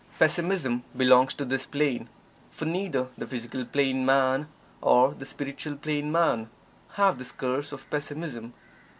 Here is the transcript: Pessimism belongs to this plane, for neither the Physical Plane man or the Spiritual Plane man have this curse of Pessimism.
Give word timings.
Pessimism 0.17 0.83
belongs 0.97 1.31
to 1.35 1.45
this 1.45 1.67
plane, 1.67 2.09
for 2.49 2.65
neither 2.65 3.09
the 3.19 3.27
Physical 3.27 3.63
Plane 3.65 4.03
man 4.03 4.47
or 4.81 5.13
the 5.13 5.27
Spiritual 5.27 5.77
Plane 5.77 6.11
man 6.11 6.49
have 6.93 7.19
this 7.19 7.31
curse 7.31 7.71
of 7.71 7.87
Pessimism. 7.91 8.51